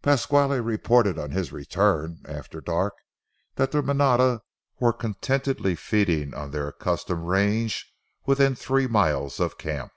[0.00, 2.94] Pasquale reported on his return after dark
[3.56, 4.40] that the manada
[4.80, 7.92] were contentedly feeding on their accustomed range
[8.24, 9.92] within three miles of camp.